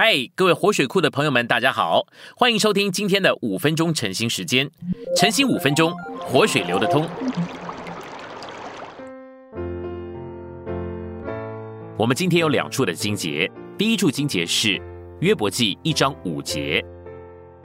[0.00, 2.06] 嗨，各位活水库的朋友们，大家好，
[2.36, 4.70] 欢迎收听今天的五分钟晨兴时间。
[5.16, 7.04] 晨兴五分钟，活水流得通。
[11.98, 14.80] 我们今天有两处的经节，第一处经节是
[15.18, 16.80] 约伯记一章五节。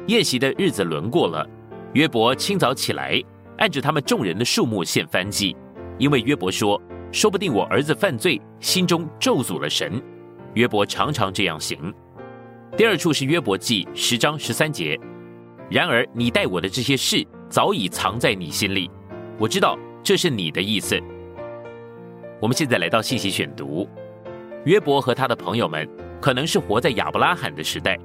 [0.07, 1.47] 宴席的日子轮过了，
[1.93, 3.21] 约伯清早起来，
[3.59, 5.55] 按着他们众人的数目献翻祭，
[6.00, 6.81] 因为约伯说
[7.13, 10.02] ：“说不定我儿子犯罪，心中咒诅了神。”
[10.55, 11.93] 约伯常常这样行。
[12.76, 15.00] 第二处是约伯记十章十三节。
[15.70, 18.89] 然而你待我的这些事早已藏在你心里，
[19.38, 21.00] 我知道这是你的意思。
[22.42, 23.88] 我们现在来到信息选读。
[24.66, 25.88] 约伯和他的朋友们
[26.20, 27.96] 可能是活在亚伯拉罕的时代，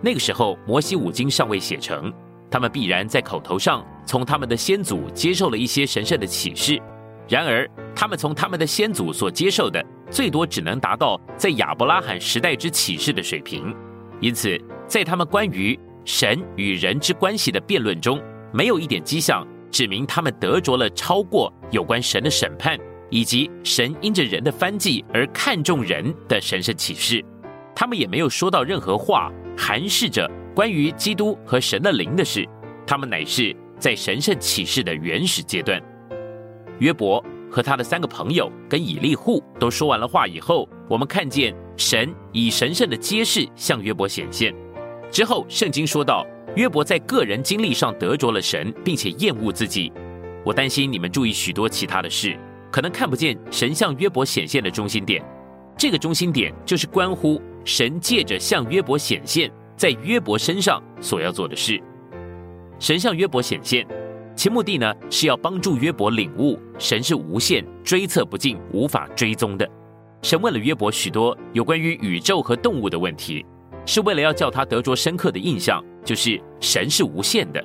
[0.00, 2.12] 那个时候摩西五经尚未写成，
[2.48, 6.80] 他们必然在口头上从他们的先祖接受了一些神圣的启示。
[7.28, 13.74] 然而他们从他们的先祖所接受的，最多只能达到在亚伯拉罕时代之启示的水平。
[14.20, 18.20] 因此，在他们关于神与人之关系的辩论中，
[18.52, 22.78] 没有一点迹象指明他们得着了超过有关神的审判
[23.10, 27.22] 以及神因着人的翻祭而看重人的神圣启示。
[27.74, 32.48] 他们也没有说到任何话含示着关于基督和神的灵的事。
[32.86, 35.78] 他们乃是在神圣启示的原始阶段。
[36.78, 41.54] 约伯和他的三个朋友跟以利户都说完了话以后，我们看见。
[41.76, 44.54] 神以神圣的揭示向约伯显现
[45.10, 49.92] 之后，圣经说到约伯在个人经历上得着了神，并且厌恶自己。
[50.44, 52.38] 我担心你们注意许多其他的事，
[52.70, 55.22] 可能看不见神向约伯显现的中心点。
[55.76, 61.80] 这个中心点就是关乎神借着向约伯显现，在约伯身上所要做的事。
[62.78, 63.86] 神向约伯显现，
[64.34, 69.68] 其目的呢是要帮助约伯领悟神是无限、追测不尽、无法追踪的。
[70.26, 73.46] 神问了约伯许多有关于宇宙和动物的问题，
[73.86, 77.64] 是为了要叫他得着深刻的印象，就是神是无限的。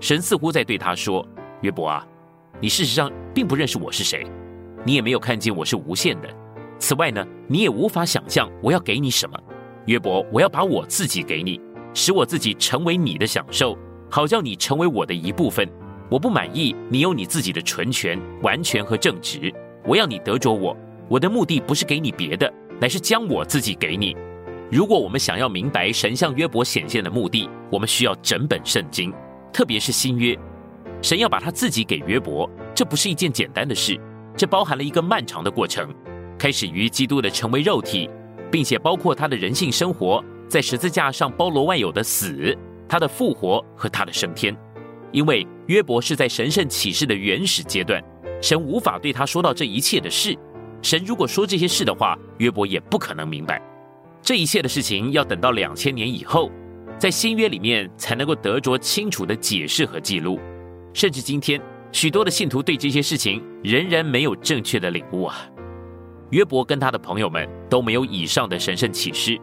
[0.00, 1.24] 神似乎在对他说
[1.62, 2.04] ：“约伯啊，
[2.60, 4.26] 你事实上并不认识我是谁，
[4.84, 6.28] 你也没有看见我是无限的。
[6.80, 9.38] 此外呢，你也无法想象我要给你什么。
[9.86, 11.60] 约伯，我要把我自己给你，
[11.94, 13.78] 使我自己成为你的享受，
[14.10, 15.64] 好叫你成为我的一部分。
[16.10, 19.54] 我不满意你有你自己的纯全、完全和正直，
[19.84, 20.76] 我要你得着我。”
[21.10, 22.48] 我的目的不是给你别的，
[22.80, 24.16] 乃是将我自己给你。
[24.70, 29.12] 如果我们想要明白神向约伯显现的目的，我们需要整本圣经，
[29.52, 30.38] 特别是新约。
[31.02, 34.00] 神要把他自己给约伯，这不是一件简单的事，
[34.36, 35.92] 这包含了一个漫长的过程，
[36.38, 38.08] 开始于基督的成为肉体，
[38.48, 42.56] 并且包括他的人性生活，在十字架上包罗万有的死，
[42.88, 44.56] 他的复活和他的升天。
[45.10, 48.00] 因为约伯是在神圣启示的原始阶段，
[48.40, 50.38] 神无法对他说到这一切的事。
[50.82, 53.60] 神如果说这些事的话，约伯也不可能明白。
[54.22, 56.50] 这一切的事情要等到两千年以后，
[56.98, 60.38] 在新约里面才能够得着清楚的解释和记录。
[60.92, 61.60] 甚至今天，
[61.92, 65.36] 许多的信徒对这些事情仍然没有正确的领悟啊。
[66.30, 69.38] 约伯跟他的朋友们都没有以上的神圣启示。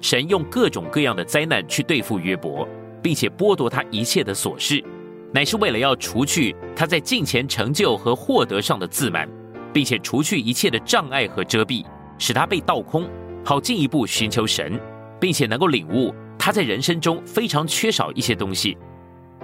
[0.00, 2.68] 神用各种各样的灾难去对付约伯，
[3.02, 4.84] 并且剥夺他一切的琐事，
[5.32, 9.28] 乃是为了要除去他在近前成就和获得上的自满。
[9.76, 11.84] 并且除去一切的障碍和遮蔽，
[12.16, 13.06] 使他被倒空，
[13.44, 14.80] 好进一步寻求神，
[15.20, 18.74] 并且能够领悟他在人生中非常缺少一些东西。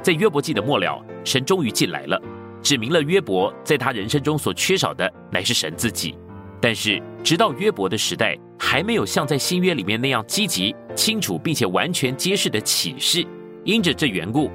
[0.01, 2.19] 在约伯记的末了，神终于进来了，
[2.63, 6.17] 指明了约伯在他人生中所缺少的乃是神自己。
[6.63, 13.23] 但是，直到约伯的时代，还没有像在新约里面那样积极、清楚并且完全揭示的启示。
[13.67, 14.51] 因着这缘故，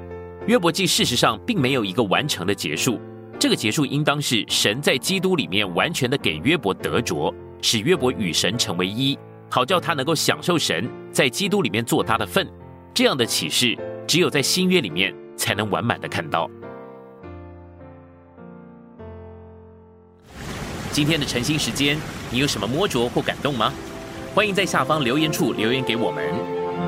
[0.48, 2.98] 约伯记事实上并没有一个完成的结束。
[3.38, 7.32] 这个结束应当是神在基督里面完全的给约伯得着，
[7.62, 9.16] 使约伯与神成为一，
[9.48, 12.46] 好叫他能够享受神在基督里面做他的份。
[12.92, 13.78] 这样的启示
[14.08, 16.50] 只有在新约里面才能完满的看到。
[20.90, 21.96] 今天的晨兴时间，
[22.32, 23.72] 你有什么摸着或感动吗？
[24.34, 26.28] 欢迎在下方留言处留言给我们。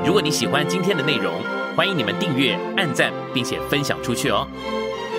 [0.05, 1.33] 如果你喜欢今天的内容，
[1.77, 4.45] 欢迎你们订阅、按赞，并且分享出去哦。